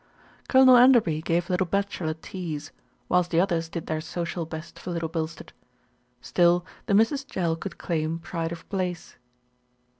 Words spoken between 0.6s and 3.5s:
Enderby gave little bachelor teas, whilst the